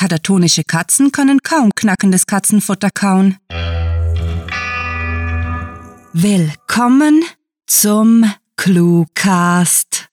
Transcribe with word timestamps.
Katatonische 0.00 0.64
Katzen 0.64 1.12
können 1.12 1.42
kaum 1.42 1.74
knackendes 1.74 2.24
Katzenfutter 2.26 2.88
kauen. 2.90 3.36
Willkommen 6.14 7.22
zum 7.66 8.24
Cluecast. 8.56 10.08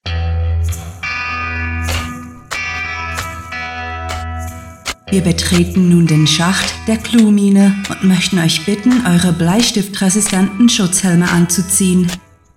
Wir 5.10 5.22
betreten 5.22 5.88
nun 5.88 6.06
den 6.06 6.28
Schacht 6.28 6.74
der 6.90 6.98
Cluemine 6.98 7.74
und 7.90 8.04
möchten 8.04 8.40
euch 8.40 8.66
bitten, 8.66 9.06
eure 9.06 9.32
bleistiftresistenten 9.32 10.68
Schutzhelme 10.68 11.32
anzuziehen. 11.32 12.12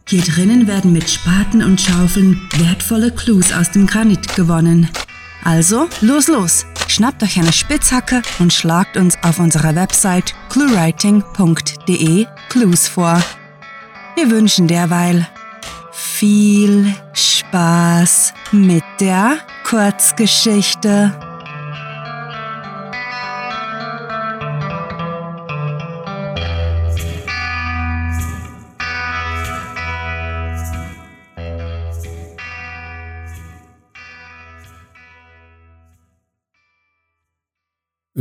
Hier 0.08 0.22
drinnen 0.22 0.66
werden 0.66 0.92
mit 0.92 1.08
Spaten 1.08 1.62
und 1.62 1.80
Schaufeln 1.80 2.40
wertvolle 2.56 3.12
Clues 3.12 3.52
aus 3.52 3.70
dem 3.70 3.86
Granit 3.86 4.34
gewonnen. 4.34 4.90
Also, 5.44 5.88
los, 6.00 6.26
los! 6.26 6.66
Schnappt 7.00 7.22
euch 7.22 7.38
eine 7.38 7.50
Spitzhacke 7.50 8.20
und 8.40 8.52
schlagt 8.52 8.98
uns 8.98 9.16
auf 9.22 9.38
unserer 9.38 9.74
Website 9.74 10.34
cluewriting.de 10.50 12.26
Clues 12.50 12.88
vor. 12.88 13.18
Wir 14.16 14.30
wünschen 14.30 14.68
derweil 14.68 15.26
viel 15.92 16.94
Spaß 17.14 18.34
mit 18.52 18.84
der 19.00 19.38
Kurzgeschichte. 19.64 21.29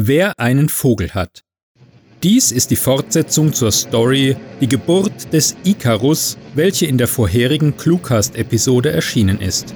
Wer 0.01 0.39
einen 0.39 0.69
Vogel 0.69 1.13
hat. 1.13 1.43
Dies 2.23 2.53
ist 2.53 2.71
die 2.71 2.77
Fortsetzung 2.77 3.51
zur 3.51 3.69
Story 3.73 4.37
Die 4.61 4.69
Geburt 4.69 5.33
des 5.33 5.57
Icarus, 5.65 6.37
welche 6.55 6.85
in 6.85 6.97
der 6.97 7.09
vorherigen 7.09 7.75
Cluecast-Episode 7.75 8.93
erschienen 8.93 9.41
ist. 9.41 9.75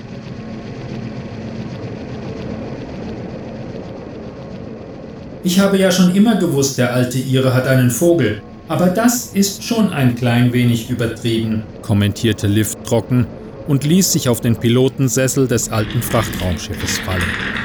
Ich 5.44 5.60
habe 5.60 5.78
ja 5.78 5.92
schon 5.92 6.16
immer 6.16 6.38
gewusst, 6.38 6.78
der 6.78 6.94
alte 6.94 7.20
Ire 7.20 7.54
hat 7.54 7.68
einen 7.68 7.92
Vogel. 7.92 8.42
Aber 8.70 8.88
das 8.88 9.32
ist 9.34 9.66
schon 9.66 9.92
ein 9.92 10.16
klein 10.16 10.54
wenig 10.54 10.90
übertrieben, 10.90 11.64
kommentierte 11.82 12.48
Liv 12.48 12.76
trocken 12.86 13.28
und 13.68 13.84
ließ 13.84 14.14
sich 14.14 14.30
auf 14.30 14.40
den 14.40 14.56
Pilotensessel 14.56 15.50
des 15.50 15.70
alten 15.70 16.02
Frachtraumschiffes 16.02 17.00
fallen. 17.00 17.63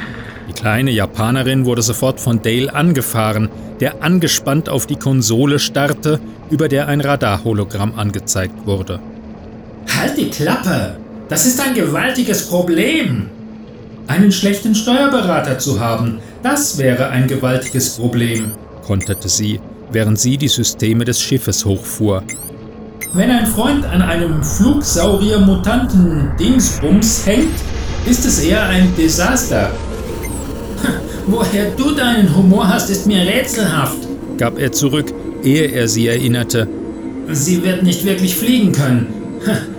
Die 0.59 0.63
kleine 0.63 0.91
Japanerin 0.91 1.65
wurde 1.67 1.83
sofort 1.83 2.19
von 2.19 2.43
Dale 2.43 2.75
angefahren, 2.75 3.49
der 3.79 4.03
angespannt 4.03 4.69
auf 4.69 4.89
die 4.89 4.97
Konsole 4.97 5.61
starrte, 5.61 6.19
über 6.51 6.67
der 6.67 6.89
ein 6.89 7.01
Radarhologramm 7.01 7.97
angezeigt 7.97 8.67
wurde. 8.67 8.99
Halt 9.97 10.19
die 10.19 10.31
Klappe! 10.31 10.97
Das 11.29 11.47
ist 11.47 11.61
ein 11.61 11.75
gewaltiges 11.75 12.49
Problem! 12.49 13.31
Einen 14.09 14.33
schlechten 14.33 14.75
Steuerberater 14.75 15.61
zu 15.61 15.79
haben, 15.79 16.19
das 16.43 16.77
wäre 16.77 17.11
ein 17.11 17.29
gewaltiges 17.29 17.91
Problem, 17.91 18.51
konterte 18.85 19.29
sie, 19.29 19.61
während 19.93 20.19
sie 20.19 20.39
die 20.39 20.49
Systeme 20.49 21.05
des 21.05 21.21
Schiffes 21.21 21.65
hochfuhr. 21.65 22.25
Wenn 23.13 23.31
ein 23.31 23.47
Freund 23.47 23.85
an 23.85 24.03
einem 24.03 24.43
Flugsaurier-Mutanten-Dingsbums 24.43 27.27
hängt, 27.27 27.55
ist 28.07 28.25
es 28.25 28.41
eher 28.41 28.69
ein 28.69 28.93
Desaster. 28.97 29.71
Woher 31.31 31.71
du 31.77 31.95
deinen 31.95 32.35
Humor 32.35 32.67
hast, 32.69 32.89
ist 32.89 33.07
mir 33.07 33.21
rätselhaft, 33.21 33.99
gab 34.39 34.59
er 34.59 34.73
zurück, 34.73 35.13
ehe 35.45 35.67
er 35.67 35.87
sie 35.87 36.07
erinnerte. 36.07 36.67
Sie 37.31 37.63
wird 37.63 37.83
nicht 37.83 38.07
wirklich 38.07 38.35
fliegen 38.35 38.73
können. 38.73 39.09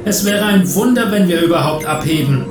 Es 0.06 0.26
wäre 0.26 0.46
ein 0.46 0.76
Wunder, 0.76 1.12
wenn 1.12 1.28
wir 1.28 1.42
überhaupt 1.42 1.88
abheben. 1.88 2.46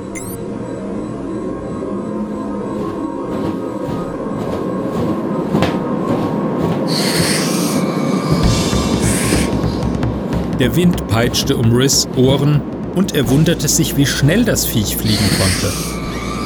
Der 10.59 10.75
Wind 10.75 11.07
peitschte 11.07 11.55
um 11.55 11.71
Riss 11.71 12.05
Ohren 12.17 12.59
und 12.95 13.15
er 13.15 13.29
wunderte 13.29 13.69
sich, 13.69 13.95
wie 13.95 14.05
schnell 14.05 14.43
das 14.43 14.65
Viech 14.65 14.97
fliegen 14.97 15.29
konnte. 15.39 15.98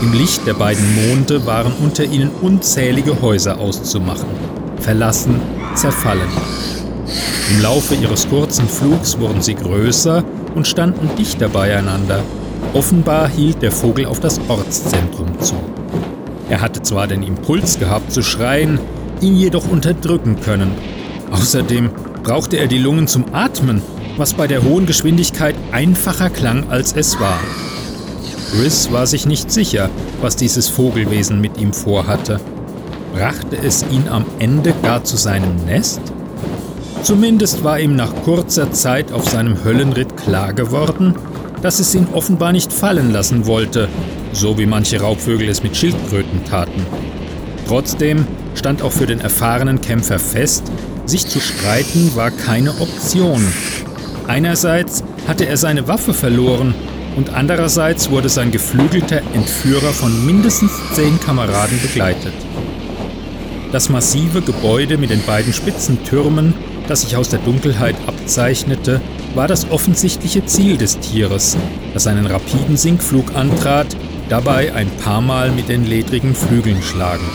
Im 0.04 0.12
Licht 0.12 0.46
der 0.46 0.54
beiden 0.54 0.84
Monde 1.08 1.46
waren 1.46 1.72
unter 1.82 2.04
ihnen 2.04 2.30
unzählige 2.42 3.22
Häuser 3.22 3.58
auszumachen, 3.58 4.28
verlassen, 4.82 5.40
zerfallen. 5.76 6.28
Im 7.50 7.62
Laufe 7.62 7.96
ihres 7.96 8.28
kurzen 8.28 8.68
Flugs 8.68 9.18
wurden 9.18 9.42
sie 9.42 9.56
größer 9.56 10.26
und 10.56 10.68
standen 10.68 11.10
dichter 11.18 11.48
beieinander. 11.48 12.22
Offenbar 12.74 13.30
hielt 13.30 13.62
der 13.62 13.72
Vogel 13.72 14.06
auf 14.06 14.20
das 14.20 14.42
Ortszentrum 14.50 15.40
zu. 15.40 15.56
Er 16.50 16.60
hatte 16.60 16.82
zwar 16.82 17.08
den 17.08 17.24
Impuls 17.24 17.80
gehabt 17.80 18.12
zu 18.12 18.24
schreien, 18.24 18.80
ihn 19.22 19.38
jedoch 19.38 19.70
unterdrücken 19.70 20.42
können. 20.42 20.72
Außerdem 21.32 21.92
brauchte 22.24 22.58
er 22.58 22.68
die 22.68 22.78
Lungen 22.78 23.08
zum 23.08 23.24
Atmen, 23.32 23.82
was 24.18 24.34
bei 24.34 24.48
der 24.48 24.64
hohen 24.64 24.86
Geschwindigkeit 24.86 25.56
einfacher 25.72 26.30
klang, 26.30 26.70
als 26.70 26.92
es 26.92 27.22
war. 27.22 27.40
Riss 28.60 28.92
war 28.92 29.08
sich 29.08 29.26
nicht 29.26 29.52
sicher, 29.52 29.90
was 30.22 30.36
dieses 30.36 30.70
Vogelwesen 30.70 31.42
mit 31.42 31.58
ihm 31.58 31.74
vorhatte. 31.74 32.40
Brachte 33.14 33.58
es 33.58 33.84
ihn 33.90 34.08
am 34.08 34.26
Ende 34.38 34.74
gar 34.84 35.04
zu 35.04 35.18
seinem 35.18 35.56
Nest? 35.66 36.02
Zumindest 37.02 37.64
war 37.64 37.80
ihm 37.80 37.96
nach 37.96 38.14
kurzer 38.24 38.72
Zeit 38.72 39.12
auf 39.12 39.28
seinem 39.28 39.64
Höllenritt 39.64 40.16
klar 40.18 40.54
geworden, 40.54 41.16
dass 41.62 41.80
es 41.80 41.96
ihn 41.96 42.08
offenbar 42.14 42.52
nicht 42.52 42.72
fallen 42.72 43.12
lassen 43.12 43.48
wollte, 43.48 43.90
so 44.34 44.58
wie 44.58 44.68
manche 44.68 45.02
Raubvögel 45.02 45.50
es 45.50 45.64
mit 45.64 45.76
Schildkröten 45.76 46.46
taten. 46.46 46.86
Trotzdem 47.68 48.28
stand 48.54 48.84
auch 48.84 48.92
für 48.92 49.08
den 49.08 49.20
erfahrenen 49.20 49.82
Kämpfer 49.82 50.20
fest, 50.20 50.72
sich 51.06 51.28
zu 51.28 51.40
streiten 51.40 52.12
war 52.16 52.30
keine 52.30 52.70
Option. 52.80 53.46
Einerseits 54.28 55.04
hatte 55.28 55.46
er 55.46 55.58
seine 55.58 55.88
Waffe 55.88 56.14
verloren 56.14 56.76
und 57.16 57.34
andererseits 57.34 58.10
wurde 58.10 58.30
sein 58.30 58.52
geflügelter 58.52 59.22
Entführer 59.34 59.94
von 59.94 60.26
mindestens 60.26 60.72
zehn 60.94 61.20
Kameraden 61.20 61.80
begleitet. 61.82 62.34
Das 63.72 63.90
massive 63.90 64.42
Gebäude 64.42 64.98
mit 64.98 65.10
den 65.10 65.24
beiden 65.24 65.54
spitzen 65.54 66.04
Türmen, 66.04 66.54
das 66.88 67.02
sich 67.02 67.18
aus 67.18 67.30
der 67.30 67.40
Dunkelheit 67.40 67.96
abzeichnete, 68.06 69.02
war 69.36 69.48
das 69.48 69.72
offensichtliche 69.72 70.46
Ziel 70.46 70.78
des 70.78 71.00
Tieres, 71.00 71.58
das 71.94 72.06
einen 72.08 72.28
rapiden 72.28 72.78
Sinkflug 72.78 73.36
antrat, 73.36 73.88
dabei 74.30 74.74
ein 74.74 74.90
paar 75.04 75.22
Mal 75.22 75.52
mit 75.52 75.70
den 75.70 75.86
ledrigen 75.86 76.36
Flügeln 76.36 76.82
schlagen. 76.82 77.26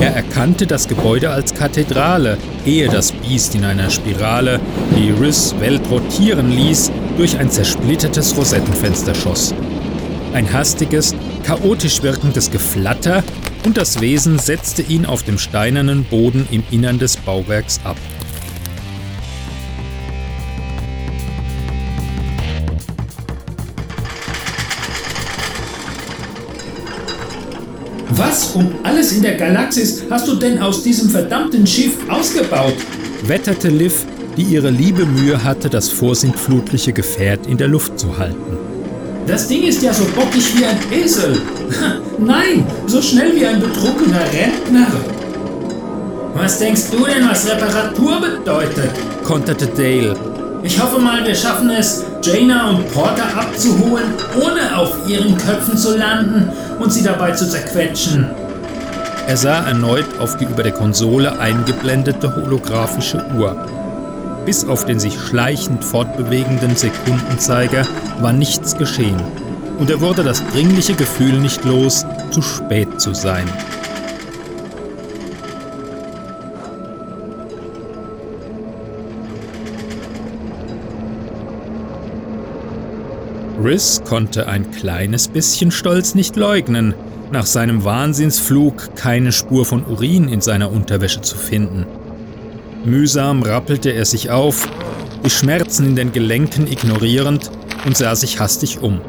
Er 0.00 0.14
erkannte 0.14 0.66
das 0.66 0.88
Gebäude 0.88 1.30
als 1.30 1.54
Kathedrale, 1.54 2.36
ehe 2.66 2.88
das 2.88 3.12
Biest 3.12 3.54
in 3.54 3.64
einer 3.64 3.90
Spirale, 3.90 4.60
die 4.96 5.10
Riss 5.10 5.54
Welt 5.60 5.82
rotieren 5.90 6.50
ließ, 6.50 6.90
durch 7.16 7.38
ein 7.38 7.50
zersplittertes 7.50 8.36
Rosettenfenster 8.36 9.14
schoss. 9.14 9.54
Ein 10.32 10.52
hastiges, 10.52 11.14
chaotisch 11.44 12.02
wirkendes 12.02 12.50
Geflatter 12.50 13.22
und 13.64 13.76
das 13.76 14.00
Wesen 14.00 14.38
setzte 14.38 14.82
ihn 14.82 15.06
auf 15.06 15.22
dem 15.22 15.38
steinernen 15.38 16.04
Boden 16.04 16.46
im 16.50 16.62
Innern 16.70 16.98
des 16.98 17.16
Bauwerks 17.16 17.80
ab. 17.84 17.96
Was 28.10 28.54
um 28.54 28.74
alles 28.82 29.12
in 29.12 29.22
der 29.22 29.36
Galaxis 29.36 30.04
hast 30.10 30.28
du 30.28 30.36
denn 30.36 30.58
aus 30.60 30.82
diesem 30.82 31.10
verdammten 31.10 31.66
Schiff 31.66 31.96
ausgebaut? 32.08 32.74
wetterte 33.28 33.68
Liv, 33.68 34.04
die 34.36 34.42
ihre 34.42 34.70
liebe 34.70 35.06
Mühe 35.06 35.42
hatte, 35.42 35.68
das 35.68 35.88
vorsintflutliche 35.88 36.92
Gefährt 36.92 37.46
in 37.46 37.56
der 37.56 37.68
Luft 37.68 37.98
zu 37.98 38.18
halten. 38.18 38.58
Das 39.26 39.48
Ding 39.48 39.62
ist 39.62 39.82
ja 39.82 39.92
so 39.92 40.04
bockig 40.14 40.58
wie 40.58 40.64
ein 40.64 40.78
Esel. 40.92 41.40
Nein, 42.18 42.66
so 42.86 43.00
schnell 43.00 43.34
wie 43.34 43.46
ein 43.46 43.60
betrunkener 43.60 44.20
Rentner. 44.20 44.86
Was 46.34 46.58
denkst 46.58 46.90
du 46.90 47.04
denn, 47.04 47.28
was 47.28 47.48
Reparatur 47.48 48.20
bedeutet? 48.20 48.90
konterte 49.22 49.66
Dale. 49.66 50.14
Ich 50.62 50.82
hoffe 50.82 50.98
mal, 50.98 51.24
wir 51.24 51.34
schaffen 51.34 51.70
es, 51.70 52.04
Jaina 52.22 52.70
und 52.70 52.90
Porter 52.92 53.26
abzuholen, 53.36 54.14
ohne 54.34 54.76
auf 54.76 54.96
ihren 55.08 55.36
Köpfen 55.36 55.76
zu 55.76 55.96
landen 55.96 56.50
und 56.78 56.92
sie 56.92 57.02
dabei 57.02 57.32
zu 57.32 57.48
zerquetschen. 57.48 58.26
Er 59.26 59.36
sah 59.36 59.66
erneut 59.66 60.06
auf 60.18 60.36
die 60.36 60.44
über 60.44 60.62
der 60.62 60.72
Konsole 60.72 61.38
eingeblendete 61.38 62.34
holographische 62.34 63.24
Uhr. 63.36 63.56
Bis 64.46 64.64
auf 64.64 64.84
den 64.84 65.00
sich 65.00 65.18
schleichend 65.18 65.84
fortbewegenden 65.84 66.76
Sekundenzeiger 66.76 67.86
war 68.20 68.32
nichts 68.32 68.76
geschehen. 68.76 69.20
Und 69.78 69.90
er 69.90 70.00
wurde 70.00 70.22
das 70.22 70.46
dringliche 70.48 70.94
Gefühl 70.94 71.38
nicht 71.38 71.64
los, 71.64 72.04
zu 72.30 72.42
spät 72.42 73.00
zu 73.00 73.14
sein. 73.14 73.46
Riss 83.64 84.02
konnte 84.04 84.46
ein 84.46 84.70
kleines 84.72 85.28
bisschen 85.28 85.70
Stolz 85.70 86.14
nicht 86.14 86.36
leugnen, 86.36 86.92
nach 87.32 87.46
seinem 87.46 87.82
Wahnsinnsflug 87.82 88.94
keine 88.94 89.32
Spur 89.32 89.64
von 89.64 89.86
Urin 89.86 90.28
in 90.28 90.42
seiner 90.42 90.70
Unterwäsche 90.70 91.22
zu 91.22 91.36
finden. 91.36 91.86
Mühsam 92.84 93.42
rappelte 93.42 93.90
er 93.90 94.04
sich 94.04 94.30
auf, 94.30 94.68
die 95.24 95.30
Schmerzen 95.30 95.86
in 95.86 95.96
den 95.96 96.12
Gelenken 96.12 96.66
ignorierend 96.66 97.50
und 97.86 97.96
sah 97.96 98.14
sich 98.14 98.40
hastig 98.40 98.80
um. 98.80 99.00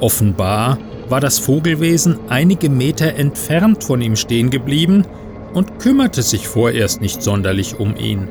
Offenbar 0.00 0.78
war 1.08 1.20
das 1.20 1.38
Vogelwesen 1.38 2.18
einige 2.28 2.68
Meter 2.68 3.14
entfernt 3.14 3.84
von 3.84 4.02
ihm 4.02 4.16
stehen 4.16 4.50
geblieben 4.50 5.06
und 5.54 5.78
kümmerte 5.78 6.22
sich 6.22 6.48
vorerst 6.48 7.00
nicht 7.00 7.22
sonderlich 7.22 7.78
um 7.78 7.96
ihn. 7.96 8.28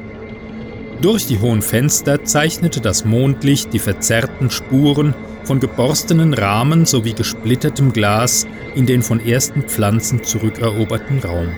Durch 1.02 1.26
die 1.26 1.40
hohen 1.40 1.64
Fenster 1.64 2.24
zeichnete 2.24 2.82
das 2.82 3.06
Mondlicht 3.06 3.74
die 3.74 3.80
verzerrten 3.80 4.52
Spuren 4.52 5.16
von 5.44 5.60
geborstenen 5.60 6.36
Rahmen 6.36 6.86
sowie 6.86 7.14
gesplittertem 7.14 7.94
Glas 7.94 8.46
in 8.76 8.86
den 8.86 9.02
von 9.02 9.20
ersten 9.20 9.64
Pflanzen 9.64 10.24
zurückeroberten 10.24 11.20
Raum. 11.20 11.50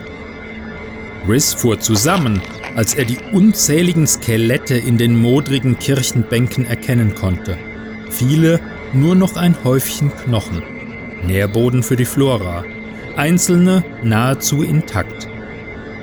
Riss 1.27 1.53
fuhr 1.53 1.79
zusammen, 1.79 2.41
als 2.75 2.95
er 2.95 3.05
die 3.05 3.17
unzähligen 3.31 4.07
Skelette 4.07 4.75
in 4.75 4.97
den 4.97 5.19
modrigen 5.19 5.77
Kirchenbänken 5.77 6.65
erkennen 6.65 7.15
konnte. 7.15 7.57
Viele 8.09 8.59
nur 8.93 9.15
noch 9.15 9.35
ein 9.35 9.55
Häufchen 9.63 10.11
Knochen. 10.11 10.63
Nährboden 11.25 11.83
für 11.83 11.95
die 11.95 12.05
Flora. 12.05 12.63
Einzelne 13.15 13.83
nahezu 14.03 14.63
intakt. 14.63 15.27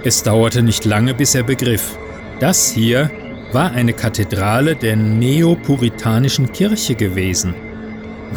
Es 0.04 0.22
dauerte 0.22 0.62
nicht 0.62 0.84
lange, 0.84 1.14
bis 1.14 1.34
er 1.34 1.42
begriff, 1.42 1.98
das 2.38 2.70
hier 2.70 3.10
war 3.52 3.72
eine 3.72 3.92
Kathedrale 3.92 4.76
der 4.76 4.96
neopuritanischen 4.96 6.52
Kirche 6.52 6.94
gewesen. 6.94 7.54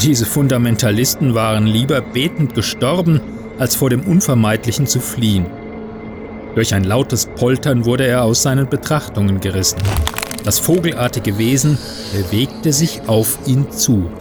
Diese 0.01 0.25
Fundamentalisten 0.25 1.36
waren 1.36 1.68
lieber 1.68 2.01
betend 2.01 2.56
gestorben, 2.56 3.21
als 3.59 3.75
vor 3.75 3.89
dem 3.91 4.01
Unvermeidlichen 4.01 4.88
zu 4.88 5.00
fliehen. 5.00 5.45
Durch 6.55 6.73
ein 6.75 6.83
lautes 6.83 7.27
Poltern 7.35 7.85
wurde 7.85 8.05
er 8.05 8.23
aus 8.23 8.44
seinen 8.44 8.69
Betrachtungen 8.69 9.39
gerissen. 9.39 9.79
Das 10.44 10.59
vogelartige 10.59 11.38
Wesen 11.38 11.77
bewegte 12.13 12.73
sich 12.73 13.01
auf 13.07 13.39
ihn 13.47 13.71
zu. 13.71 14.11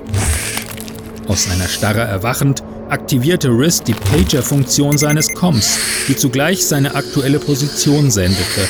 Aus 1.29 1.45
seiner 1.45 1.69
Starre 1.69 2.01
erwachend 2.01 2.63
aktivierte 2.89 3.49
Riss 3.49 3.83
die 3.83 3.95
Pager-Funktion 3.95 4.99
seines 4.99 5.33
Coms, 5.35 5.79
die 6.09 6.17
zugleich 6.17 6.67
seine 6.67 6.95
aktuelle 6.95 7.39
Position 7.39 8.11
sendete. 8.11 8.69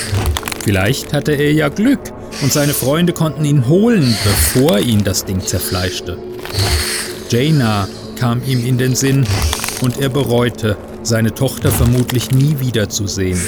Vielleicht 0.64 1.12
hatte 1.12 1.32
er 1.32 1.52
ja 1.52 1.68
Glück 1.68 2.00
und 2.42 2.52
seine 2.52 2.72
Freunde 2.72 3.12
konnten 3.12 3.44
ihn 3.44 3.68
holen, 3.68 4.16
bevor 4.24 4.78
ihn 4.78 5.04
das 5.04 5.24
Ding 5.24 5.40
zerfleischte. 5.40 6.18
Jaina 7.30 7.88
kam 8.16 8.42
ihm 8.44 8.64
in 8.64 8.78
den 8.78 8.94
Sinn 8.94 9.26
und 9.82 10.00
er 10.00 10.08
bereute, 10.08 10.76
seine 11.02 11.34
Tochter 11.34 11.70
vermutlich 11.70 12.30
nie 12.30 12.56
wiederzusehen. 12.60 13.40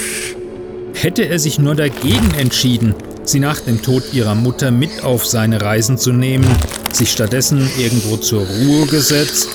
Hätte 0.95 1.23
er 1.29 1.39
sich 1.39 1.59
nur 1.59 1.75
dagegen 1.75 2.33
entschieden, 2.39 2.95
sie 3.25 3.41
nach 3.41 3.61
dem 3.61 3.83
Tod 3.83 4.03
ihrer 4.13 4.35
Mutter 4.35 4.71
mit 4.71 5.03
auf 5.03 5.27
seine 5.27 5.61
Reisen 5.61 5.99
zu 5.99 6.13
nehmen, 6.13 6.47
sich 6.93 7.11
stattdessen 7.11 7.69
irgendwo 7.79 8.17
zur 8.17 8.47
Ruhe 8.47 8.87
gesetzt, 8.87 9.49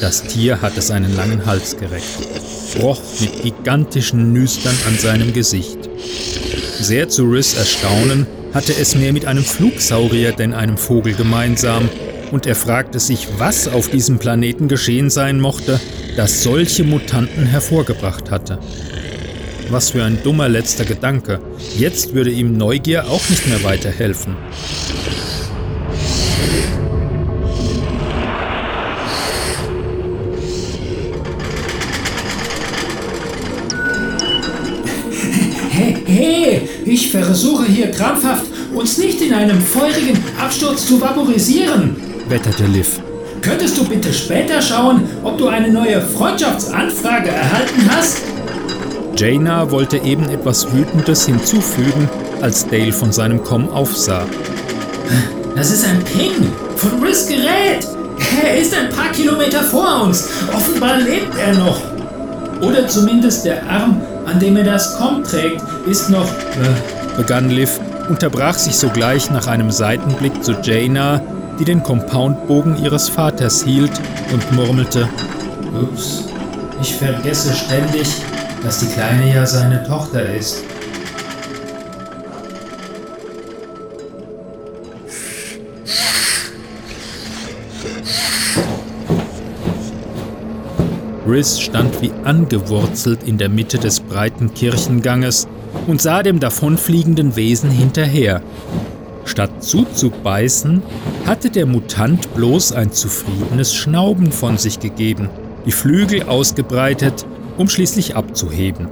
das 0.00 0.24
Tier 0.24 0.60
hatte 0.60 0.82
seinen 0.82 1.14
langen 1.14 1.46
Hals 1.46 1.76
gereckt, 1.76 2.04
roch 2.80 3.00
mit 3.20 3.42
gigantischen 3.42 4.32
Nüstern 4.32 4.74
an 4.88 4.98
seinem 4.98 5.32
Gesicht. 5.32 5.78
Sehr 6.80 7.08
zu 7.08 7.24
Riss 7.24 7.54
Erstaunen 7.54 8.26
hatte 8.52 8.74
es 8.74 8.96
mehr 8.96 9.12
mit 9.12 9.26
einem 9.26 9.44
Flugsaurier 9.44 10.32
denn 10.32 10.54
einem 10.54 10.76
Vogel 10.76 11.14
gemeinsam, 11.14 11.88
und 12.32 12.46
er 12.46 12.56
fragte 12.56 12.98
sich, 12.98 13.28
was 13.36 13.68
auf 13.68 13.90
diesem 13.90 14.18
Planeten 14.18 14.66
geschehen 14.66 15.10
sein 15.10 15.38
mochte, 15.38 15.78
das 16.16 16.42
solche 16.42 16.84
Mutanten 16.84 17.46
hervorgebracht 17.46 18.30
hatte. 18.30 18.58
Was 19.70 19.90
für 19.90 20.04
ein 20.04 20.22
dummer 20.22 20.48
letzter 20.48 20.84
Gedanke. 20.84 21.40
Jetzt 21.76 22.14
würde 22.14 22.30
ihm 22.30 22.56
Neugier 22.56 23.08
auch 23.08 23.28
nicht 23.30 23.46
mehr 23.46 23.62
weiterhelfen. 23.64 24.36
Hey, 35.70 36.68
ich 36.84 37.10
versuche 37.10 37.64
hier 37.64 37.90
krampfhaft, 37.90 38.44
uns 38.74 38.98
nicht 38.98 39.22
in 39.22 39.32
einem 39.32 39.60
feurigen 39.60 40.18
Absturz 40.38 40.86
zu 40.86 41.00
vaporisieren, 41.00 41.96
wetterte 42.28 42.66
Liv. 42.66 43.00
Könntest 43.42 43.76
du 43.76 43.84
bitte 43.84 44.12
später 44.12 44.62
schauen, 44.62 45.02
ob 45.24 45.36
du 45.36 45.48
eine 45.48 45.68
neue 45.68 46.00
Freundschaftsanfrage 46.00 47.30
erhalten 47.30 47.90
hast? 47.90 48.22
Jaina 49.16 49.68
wollte 49.70 49.98
eben 49.98 50.28
etwas 50.28 50.72
Wütendes 50.72 51.26
hinzufügen, 51.26 52.08
als 52.40 52.66
Dale 52.68 52.92
von 52.92 53.10
seinem 53.10 53.42
Com 53.42 53.68
aufsah. 53.68 54.26
Das 55.56 55.72
ist 55.72 55.84
ein 55.84 55.98
Ping 56.04 56.52
von 56.76 57.02
Risk 57.02 57.28
Gerät. 57.28 57.86
Er 58.44 58.58
ist 58.58 58.74
ein 58.74 58.88
paar 58.90 59.10
Kilometer 59.10 59.62
vor 59.62 60.04
uns. 60.04 60.28
Offenbar 60.52 60.98
lebt 60.98 61.36
er 61.36 61.54
noch. 61.54 61.80
Oder 62.60 62.86
zumindest 62.86 63.44
der 63.44 63.68
Arm, 63.68 64.00
an 64.24 64.38
dem 64.38 64.56
er 64.56 64.64
das 64.64 64.96
Com 64.96 65.24
trägt, 65.24 65.62
ist 65.86 66.10
noch. 66.10 66.28
Äh, 66.28 67.16
begann 67.16 67.50
Liv, 67.50 67.80
unterbrach 68.08 68.54
sich 68.54 68.76
sogleich 68.76 69.32
nach 69.32 69.48
einem 69.48 69.72
Seitenblick 69.72 70.44
zu 70.44 70.52
Jaina, 70.62 71.20
die 71.62 71.66
den 71.66 71.84
Compoundbogen 71.84 72.82
ihres 72.82 73.08
Vaters 73.08 73.62
hielt 73.62 73.92
und 74.32 74.52
murmelte: 74.52 75.08
Ups, 75.80 76.24
ich 76.80 76.92
vergesse 76.92 77.54
ständig, 77.54 78.08
dass 78.64 78.80
die 78.80 78.86
Kleine 78.86 79.32
ja 79.32 79.46
seine 79.46 79.86
Tochter 79.86 80.28
ist. 80.34 80.64
Riss 91.28 91.60
stand 91.60 92.02
wie 92.02 92.10
angewurzelt 92.24 93.22
in 93.22 93.38
der 93.38 93.48
Mitte 93.48 93.78
des 93.78 94.00
breiten 94.00 94.52
Kirchenganges 94.52 95.46
und 95.86 96.02
sah 96.02 96.24
dem 96.24 96.40
davonfliegenden 96.40 97.36
Wesen 97.36 97.70
hinterher. 97.70 98.42
Statt 99.24 99.62
zuzubeißen, 99.62 100.82
hatte 101.32 101.48
der 101.48 101.64
Mutant 101.64 102.34
bloß 102.34 102.72
ein 102.72 102.92
zufriedenes 102.92 103.74
Schnauben 103.74 104.32
von 104.32 104.58
sich 104.58 104.80
gegeben, 104.80 105.30
die 105.64 105.72
Flügel 105.72 106.24
ausgebreitet, 106.24 107.24
um 107.56 107.70
schließlich 107.70 108.16
abzuheben. 108.16 108.88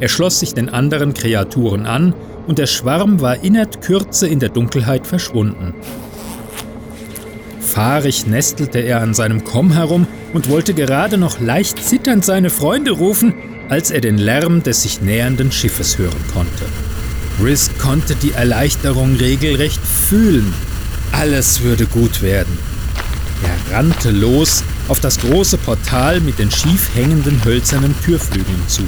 Er 0.00 0.08
schloss 0.08 0.40
sich 0.40 0.54
den 0.54 0.68
anderen 0.68 1.14
Kreaturen 1.14 1.86
an 1.86 2.12
und 2.48 2.58
der 2.58 2.66
Schwarm 2.66 3.20
war 3.20 3.44
innert 3.44 3.82
Kürze 3.82 4.26
in 4.26 4.40
der 4.40 4.48
Dunkelheit 4.48 5.06
verschwunden. 5.06 5.74
Fahrig 7.60 8.26
nestelte 8.26 8.80
er 8.80 9.00
an 9.00 9.14
seinem 9.14 9.44
Komm 9.44 9.70
herum 9.70 10.08
und 10.34 10.50
wollte 10.50 10.74
gerade 10.74 11.18
noch 11.18 11.38
leicht 11.38 11.78
zitternd 11.78 12.24
seine 12.24 12.50
Freunde 12.50 12.90
rufen, 12.90 13.32
als 13.68 13.92
er 13.92 14.00
den 14.00 14.18
Lärm 14.18 14.64
des 14.64 14.82
sich 14.82 15.02
nähernden 15.02 15.52
Schiffes 15.52 15.98
hören 15.98 16.24
konnte. 16.34 16.64
Riz 17.40 17.70
konnte 17.78 18.16
die 18.16 18.32
Erleichterung 18.32 19.14
regelrecht 19.14 19.80
fühlen. 19.80 20.52
Alles 21.12 21.62
würde 21.62 21.86
gut 21.86 22.22
werden. 22.22 22.58
Er 23.42 23.76
rannte 23.76 24.10
los 24.10 24.64
auf 24.88 25.00
das 25.00 25.18
große 25.18 25.58
Portal 25.58 26.20
mit 26.20 26.38
den 26.38 26.50
schief 26.50 26.90
hängenden 26.94 27.44
hölzernen 27.44 27.94
Türflügeln 28.04 28.62
zu. 28.66 28.82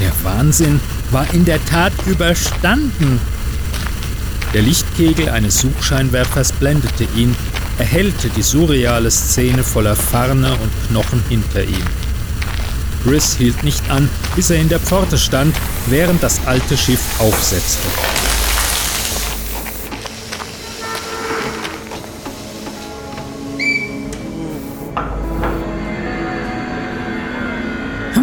Der 0.00 0.12
Wahnsinn 0.22 0.80
war 1.10 1.26
in 1.34 1.44
der 1.44 1.64
Tat 1.66 1.92
überstanden. 2.06 3.20
Der 4.54 4.62
Lichtkegel 4.62 5.28
eines 5.28 5.60
Suchscheinwerfers 5.60 6.52
blendete 6.52 7.06
ihn, 7.16 7.34
erhellte 7.78 8.28
die 8.30 8.42
surreale 8.42 9.10
Szene 9.10 9.62
voller 9.62 9.96
Farne 9.96 10.52
und 10.52 10.70
Knochen 10.88 11.22
hinter 11.28 11.64
ihm. 11.64 11.84
Briss 13.04 13.36
hielt 13.36 13.62
nicht 13.62 13.88
an, 13.90 14.08
bis 14.36 14.50
er 14.50 14.60
in 14.60 14.68
der 14.68 14.80
Pforte 14.80 15.18
stand, 15.18 15.54
während 15.86 16.22
das 16.22 16.40
alte 16.46 16.76
Schiff 16.76 17.00
aufsetzte. 17.18 17.88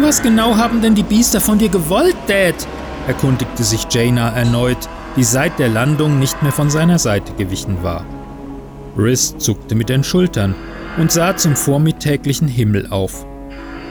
Was 0.06 0.22
genau 0.22 0.56
haben 0.56 0.82
denn 0.82 0.94
die 0.94 1.02
Biester 1.02 1.40
von 1.40 1.58
dir 1.58 1.68
gewollt, 1.68 2.14
Dad? 2.28 2.54
erkundigte 3.08 3.64
sich 3.64 3.88
Jaina 3.90 4.28
erneut, 4.28 4.78
die 5.16 5.24
seit 5.24 5.58
der 5.58 5.68
Landung 5.68 6.20
nicht 6.20 6.40
mehr 6.44 6.52
von 6.52 6.70
seiner 6.70 7.00
Seite 7.00 7.32
gewichen 7.32 7.82
war. 7.82 8.06
Riss 8.96 9.36
zuckte 9.36 9.74
mit 9.74 9.88
den 9.88 10.04
Schultern 10.04 10.54
und 10.96 11.10
sah 11.10 11.36
zum 11.36 11.56
vormittäglichen 11.56 12.46
Himmel 12.46 12.86
auf. 12.90 13.26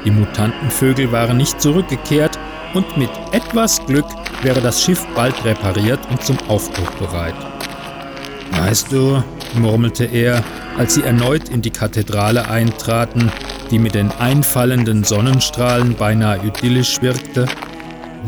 Die 0.06 0.12
Mutantenvögel 0.12 1.12
waren 1.12 1.36
nicht 1.36 1.60
zurückgekehrt 1.60 2.40
und 2.74 2.96
mit 2.96 3.12
etwas 3.34 3.86
Glück 3.86 4.08
wäre 4.42 4.62
das 4.62 4.82
Schiff 4.82 5.06
bald 5.16 5.44
repariert 5.44 6.00
und 6.10 6.24
zum 6.24 6.38
Aufbruch 6.48 6.92
bereit. 6.92 7.55
Weißt 8.52 8.92
du, 8.92 9.24
murmelte 9.56 10.06
er, 10.06 10.44
als 10.78 10.96
sie 10.96 11.04
erneut 11.04 11.50
in 11.50 11.62
die 11.62 11.72
Kathedrale 11.72 12.48
eintraten, 12.50 13.32
die 13.72 13.80
mit 13.80 13.96
den 13.96 14.12
einfallenden 14.12 15.04
Sonnenstrahlen 15.04 15.96
beinahe 15.96 16.46
idyllisch 16.46 17.02
wirkte, 17.02 17.48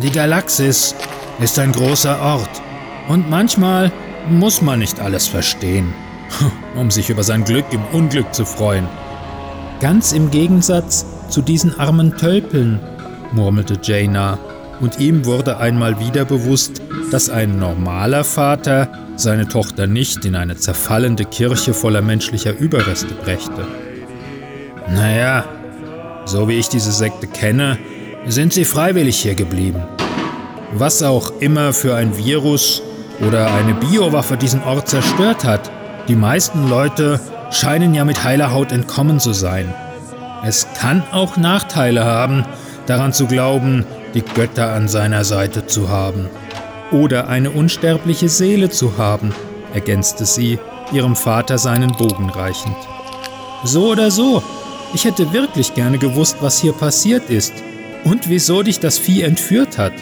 die 0.02 0.12
Galaxis 0.12 0.96
ist 1.40 1.58
ein 1.60 1.72
großer 1.72 2.22
Ort 2.22 2.62
und 3.08 3.30
manchmal 3.30 3.92
muss 4.30 4.62
man 4.62 4.80
nicht 4.80 5.00
alles 5.00 5.28
verstehen, 5.28 5.94
um 6.76 6.92
sich 6.92 7.10
über 7.10 7.24
sein 7.24 7.44
Glück 7.44 7.66
im 7.72 7.84
Unglück 7.94 8.34
zu 8.34 8.46
freuen. 8.46 8.88
Ganz 9.80 10.12
im 10.12 10.32
Gegensatz 10.32 11.06
zu 11.30 11.42
diesen 11.42 11.80
armen 11.80 12.16
Tölpeln, 12.18 12.80
murmelte 13.32 13.80
Jaina, 13.82 14.40
und 14.80 15.00
ihm 15.00 15.26
wurde 15.26 15.58
einmal 15.58 16.00
wieder 16.00 16.26
bewusst, 16.26 16.82
dass 17.12 17.30
ein 17.30 17.60
normaler 17.60 18.24
Vater 18.24 18.90
seine 19.16 19.48
Tochter 19.48 19.88
nicht 19.88 20.26
in 20.26 20.36
eine 20.36 20.58
zerfallende 20.58 21.26
Kirche 21.26 21.74
voller 21.74 22.02
menschlicher 22.02 22.58
Überreste 22.58 23.14
brächte. 23.14 23.68
Naja, 24.90 25.46
so 26.26 26.48
wie 26.48 26.58
ich 26.58 26.70
diese 26.70 26.92
Sekte 26.92 27.28
kenne, 27.28 27.78
sind 28.28 28.54
sie 28.54 28.66
freiwillig 28.66 29.18
hier 29.18 29.36
geblieben. 29.36 29.84
Was 30.74 31.02
auch 31.02 31.40
immer 31.40 31.74
für 31.74 31.96
ein 31.96 32.18
Virus 32.18 32.82
oder 33.26 33.54
eine 33.54 33.74
Biowaffe 33.74 34.38
diesen 34.38 34.62
Ort 34.64 34.90
zerstört 34.90 35.44
hat, 35.44 35.72
die 36.08 36.16
meisten 36.16 36.70
Leute 36.70 37.20
scheinen 37.52 37.94
ja 37.94 38.06
mit 38.06 38.24
heiler 38.24 38.52
Haut 38.52 38.72
entkommen 38.72 39.20
zu 39.20 39.34
sein. 39.34 39.74
Es 40.46 40.68
kann 40.80 41.04
auch 41.12 41.38
Nachteile 41.38 42.06
haben, 42.06 42.46
daran 42.88 43.14
zu 43.14 43.28
glauben, 43.28 43.86
die 44.14 44.22
Götter 44.24 44.74
an 44.74 44.88
seiner 44.88 45.24
Seite 45.24 45.68
zu 45.68 45.90
haben. 45.90 46.28
Oder 46.92 47.28
eine 47.28 47.52
unsterbliche 47.52 48.30
Seele 48.30 48.70
zu 48.70 48.98
haben, 48.98 49.34
ergänzte 49.74 50.26
sie, 50.26 50.58
ihrem 50.92 51.16
Vater 51.16 51.58
seinen 51.58 51.92
Bogen 51.92 52.30
reichend. 52.30 52.76
So 53.64 53.92
oder 53.92 54.10
so, 54.10 54.42
ich 54.94 55.06
hätte 55.06 55.34
wirklich 55.34 55.74
gerne 55.74 55.98
gewusst, 55.98 56.38
was 56.42 56.60
hier 56.60 56.74
passiert 56.74 57.30
ist 57.30 57.54
und 58.04 58.30
wieso 58.30 58.64
dich 58.64 58.80
das 58.80 58.98
Vieh 58.98 59.24
entführt 59.24 59.78
hat. 59.78 59.94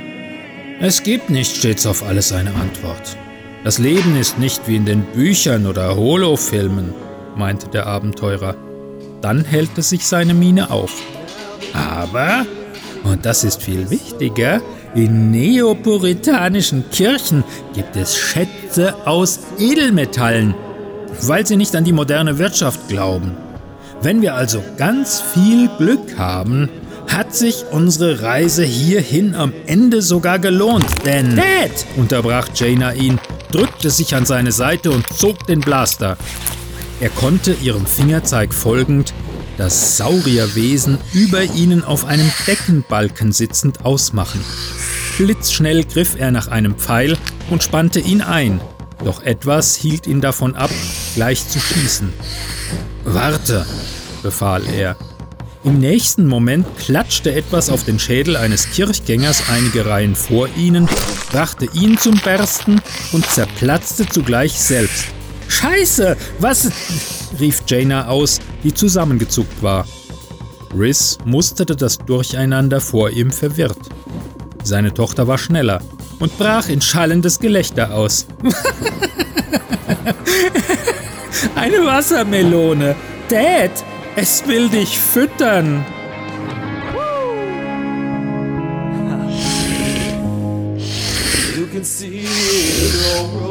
Es 0.79 1.03
gibt 1.03 1.29
nicht 1.29 1.55
stets 1.55 1.85
auf 1.85 2.03
alles 2.03 2.31
eine 2.31 2.53
Antwort. 2.53 3.17
Das 3.63 3.79
Leben 3.79 4.15
ist 4.15 4.37
nicht 4.37 4.67
wie 4.67 4.75
in 4.75 4.85
den 4.85 5.01
Büchern 5.01 5.65
oder 5.65 5.95
Holofilmen, 5.95 6.93
meinte 7.35 7.67
der 7.67 7.87
Abenteurer. 7.87 8.55
Dann 9.21 9.43
hellte 9.43 9.81
sich 9.81 10.05
seine 10.05 10.35
Miene 10.35 10.69
auf. 10.69 10.91
Aber, 11.73 12.45
und 13.05 13.25
das 13.25 13.43
ist 13.43 13.61
viel 13.61 13.89
wichtiger, 13.89 14.61
in 14.93 15.31
neopuritanischen 15.31 16.89
Kirchen 16.89 17.43
gibt 17.73 17.95
es 17.95 18.15
Schätze 18.17 18.95
aus 19.05 19.39
Edelmetallen, 19.59 20.55
weil 21.21 21.45
sie 21.45 21.57
nicht 21.57 21.75
an 21.75 21.83
die 21.83 21.93
moderne 21.93 22.37
Wirtschaft 22.37 22.87
glauben. 22.87 23.31
Wenn 24.01 24.21
wir 24.21 24.35
also 24.35 24.61
ganz 24.77 25.21
viel 25.21 25.69
Glück 25.77 26.17
haben, 26.17 26.69
hat 27.07 27.35
sich 27.35 27.65
unsere 27.71 28.21
Reise 28.21 28.63
hierhin 28.63 29.35
am 29.35 29.53
Ende 29.67 30.01
sogar 30.01 30.39
gelohnt, 30.39 30.85
denn... 31.05 31.35
Dad! 31.35 31.85
unterbrach 31.97 32.49
Jaina 32.53 32.93
ihn, 32.93 33.19
drückte 33.51 33.89
sich 33.89 34.15
an 34.15 34.25
seine 34.25 34.51
Seite 34.51 34.91
und 34.91 35.05
zog 35.13 35.45
den 35.47 35.59
Blaster. 35.59 36.17
Er 36.99 37.09
konnte 37.09 37.53
ihrem 37.61 37.85
Fingerzeig 37.85 38.53
folgend 38.53 39.13
das 39.57 39.97
Saurierwesen 39.97 40.97
über 41.13 41.43
ihnen 41.43 41.83
auf 41.83 42.05
einem 42.05 42.31
Deckenbalken 42.47 43.31
sitzend 43.31 43.85
ausmachen. 43.85 44.41
Blitzschnell 45.17 45.83
griff 45.83 46.15
er 46.17 46.31
nach 46.31 46.47
einem 46.47 46.75
Pfeil 46.75 47.17
und 47.49 47.63
spannte 47.63 47.99
ihn 47.99 48.21
ein, 48.21 48.59
doch 49.03 49.23
etwas 49.23 49.75
hielt 49.75 50.07
ihn 50.07 50.21
davon 50.21 50.55
ab, 50.55 50.71
gleich 51.15 51.47
zu 51.47 51.59
schießen. 51.59 52.11
Warte, 53.03 53.65
befahl 54.23 54.63
er. 54.67 54.95
Im 55.63 55.79
nächsten 55.79 56.27
Moment 56.27 56.67
klatschte 56.77 57.33
etwas 57.33 57.69
auf 57.69 57.83
den 57.83 57.97
Schädel 57.97 58.37
eines 58.37 58.69
Kirchgängers 58.69 59.49
einige 59.49 59.87
Reihen 59.87 60.15
vor 60.15 60.47
ihnen, 60.55 60.87
brachte 61.31 61.67
ihn 61.73 61.97
zum 61.97 62.19
Bersten 62.19 62.81
und 63.13 63.25
zerplatzte 63.25 64.07
zugleich 64.07 64.53
selbst. 64.53 65.07
Scheiße, 65.47 66.17
was? 66.39 66.71
rief 67.39 67.63
Jaina 67.67 68.07
aus, 68.07 68.39
die 68.63 68.73
zusammengezuckt 68.73 69.61
war. 69.61 69.85
Riz 70.77 71.17
musterte 71.25 71.75
das 71.75 71.97
Durcheinander 71.97 72.81
vor 72.81 73.09
ihm 73.09 73.31
verwirrt. 73.31 73.77
Seine 74.63 74.93
Tochter 74.93 75.27
war 75.27 75.37
schneller 75.37 75.81
und 76.19 76.37
brach 76.37 76.69
in 76.69 76.81
schallendes 76.81 77.39
Gelächter 77.39 77.93
aus. 77.93 78.25
Eine 81.55 81.85
Wassermelone. 81.85 82.95
Dad, 83.29 83.71
es 84.15 84.47
will 84.47 84.69
dich 84.69 84.97
füttern. 84.97 85.85
You 91.55 91.67
can 91.67 91.83
see 91.83 92.25
your 92.25 93.44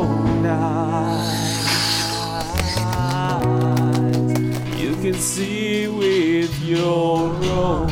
see 5.25 5.89
with 5.89 6.53
your 6.63 7.33
own 7.51 7.89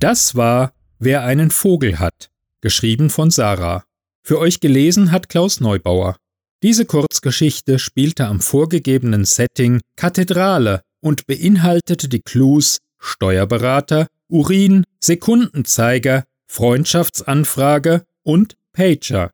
Das 0.00 0.36
war 0.36 0.72
Wer 1.00 1.22
einen 1.22 1.50
Vogel 1.50 2.00
hat, 2.00 2.30
geschrieben 2.60 3.08
von 3.08 3.30
Sarah. 3.30 3.84
Für 4.24 4.38
euch 4.38 4.58
gelesen 4.58 5.12
hat 5.12 5.28
Klaus 5.28 5.60
Neubauer. 5.60 6.16
Diese 6.62 6.86
Kurzgeschichte 6.86 7.78
spielte 7.78 8.26
am 8.26 8.40
vorgegebenen 8.40 9.24
Setting 9.24 9.80
Kathedrale 9.96 10.82
und 11.00 11.26
beinhaltete 11.26 12.08
die 12.08 12.20
Clues 12.20 12.78
Steuerberater, 12.98 14.08
Urin, 14.28 14.84
Sekundenzeiger, 15.00 16.24
Freundschaftsanfrage 16.50 18.02
und 18.24 18.56
Pager. 18.72 19.30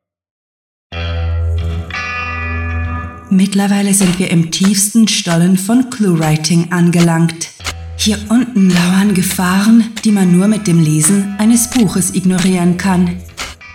Mittlerweile 3.29 3.93
sind 3.93 4.19
wir 4.19 4.29
im 4.29 4.51
tiefsten 4.51 5.07
Stollen 5.07 5.57
von 5.57 5.89
Clue-Writing 5.89 6.71
angelangt. 6.71 7.49
Hier 7.97 8.19
unten 8.29 8.69
lauern 8.69 9.13
Gefahren, 9.13 9.91
die 10.03 10.11
man 10.11 10.31
nur 10.31 10.47
mit 10.47 10.67
dem 10.67 10.79
Lesen 10.79 11.35
eines 11.39 11.69
Buches 11.69 12.13
ignorieren 12.13 12.77
kann. 12.77 13.21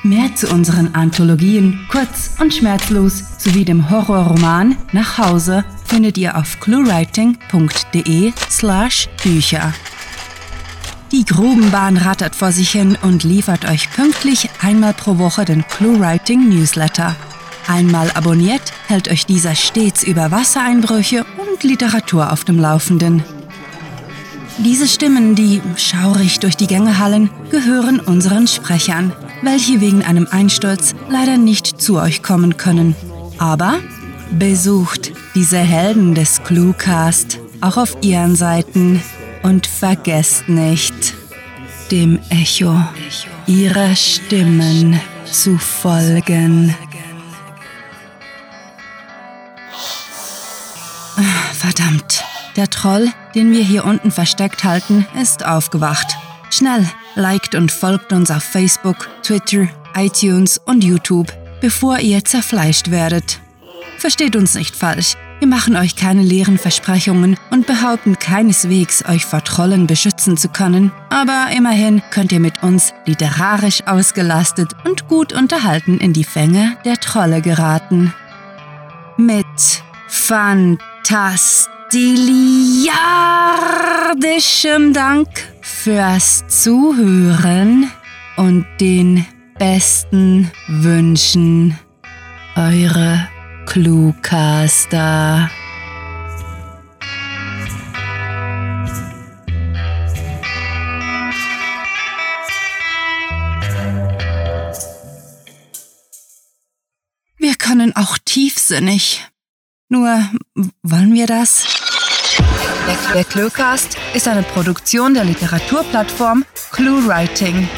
Mehr 0.03 0.35
zu 0.35 0.49
unseren 0.49 0.95
Anthologien, 0.95 1.79
kurz 1.91 2.31
und 2.41 2.55
schmerzlos, 2.55 3.23
sowie 3.39 3.65
dem 3.65 3.91
Horrorroman 3.91 4.77
Nach 4.93 5.19
Hause 5.19 5.65
findet 5.85 6.17
ihr 6.17 6.37
auf 6.37 6.59
cluewriting.de 6.61 8.33
slash 8.49 9.09
Bücher. 9.23 9.75
Die 11.13 11.25
Grubenbahn 11.25 11.97
rattert 11.97 12.37
vor 12.37 12.53
sich 12.53 12.71
hin 12.71 12.97
und 13.03 13.25
liefert 13.25 13.69
euch 13.69 13.91
pünktlich 13.91 14.49
einmal 14.61 14.95
pro 14.95 15.19
Woche 15.19 15.45
den 15.45 15.67
ClueWriting 15.67 16.49
Newsletter. 16.49 17.17
Einmal 17.67 18.13
abonniert, 18.13 18.73
hält 18.87 19.11
euch 19.11 19.27
dieser 19.27 19.57
stets 19.57 20.05
über 20.05 20.31
Wassereinbrüche 20.31 21.27
und 21.51 21.65
Literatur 21.65 22.33
auf 22.33 22.45
dem 22.45 22.61
Laufenden. 22.61 23.25
Diese 24.59 24.87
Stimmen, 24.87 25.35
die 25.35 25.61
schaurig 25.77 26.39
durch 26.39 26.57
die 26.57 26.69
Gänge 26.69 26.99
hallen, 26.99 27.29
gehören 27.51 27.99
unseren 27.99 28.47
Sprechern, 28.47 29.13
welche 29.43 29.81
wegen 29.81 30.05
einem 30.05 30.29
Einsturz 30.31 30.95
leider 31.09 31.39
nicht 31.39 31.81
zu 31.81 31.99
euch 31.99 32.23
kommen 32.23 32.57
können. 32.57 32.95
Aber 33.39 33.81
besucht 34.31 35.13
diese 35.35 35.59
Helden 35.59 36.15
des 36.15 36.45
Cluecast 36.45 37.41
auch 37.61 37.77
auf 37.79 37.97
ihren 38.03 38.37
Seiten 38.37 39.03
und 39.43 39.67
vergesst 39.67 40.49
nicht, 40.49 41.15
dem 41.91 42.19
Echo 42.31 42.77
ihrer 43.47 43.97
Stimmen 43.97 45.01
zu 45.25 45.59
folgen. 45.59 46.75
Ah, 51.17 51.53
verdammt. 51.53 52.25
Der 52.57 52.69
Troll, 52.69 53.09
den 53.35 53.53
wir 53.53 53.63
hier 53.63 53.85
unten 53.85 54.11
versteckt 54.11 54.65
halten, 54.65 55.07
ist 55.21 55.47
aufgewacht. 55.47 56.17
Schnell, 56.51 56.85
liked 57.15 57.55
und 57.55 57.71
folgt 57.71 58.13
uns 58.13 58.31
auf 58.31 58.43
Facebook, 58.43 59.09
Twitter, 59.23 59.69
iTunes 59.95 60.59
und 60.59 60.83
YouTube, 60.83 61.33
bevor 61.61 61.99
ihr 61.99 62.25
zerfleischt 62.25 62.91
werdet. 62.91 63.41
Versteht 63.99 64.35
uns 64.35 64.55
nicht 64.55 64.75
falsch, 64.75 65.17
wir 65.41 65.49
machen 65.49 65.77
euch 65.77 65.97
keine 65.97 66.23
leeren 66.23 66.59
Versprechungen 66.59 67.37
und 67.51 67.67
behaupten 67.67 68.19
keineswegs, 68.19 69.05
euch 69.09 69.25
vor 69.25 69.43
Trollen 69.43 69.87
beschützen 69.89 70.37
zu 70.37 70.49
können, 70.49 70.93
aber 71.09 71.49
immerhin 71.57 72.03
könnt 72.11 72.31
ihr 72.31 72.41
mit 72.41 72.63
uns 72.63 72.95
literarisch 73.07 73.83
ausgelastet 73.87 74.73
und 74.85 75.09
gut 75.09 75.33
unterhalten 75.33 75.99
in 75.99 76.13
die 76.13 76.25
Fänge 76.25 76.77
der 76.85 76.99
Trolle 76.99 77.43
geraten. 77.43 78.15
Mit 79.17 79.47
Fantastisch. 80.07 81.71
Diliardischem 81.93 82.93
Dank 84.93 85.27
fürs 85.61 86.47
Zuhören 86.47 87.91
und 88.37 88.65
den 88.81 89.27
besten 89.59 90.53
Wünschen. 90.69 91.77
Eure 92.55 93.29
Cluecaster. 93.67 95.51
Wir 107.39 107.55
können 107.55 107.97
auch 107.97 108.19
tiefsinnig. 108.19 109.27
Nur, 109.89 110.29
wollen 110.83 111.15
wir 111.15 111.27
das? 111.27 111.67
Der, 113.15 113.25
Cluecast 113.25 113.97
ist 114.15 114.29
eine 114.29 114.43
Produktion 114.43 115.15
der 115.15 115.25
Literaturplattform 115.25 116.45
ClueWriting. 116.73 117.69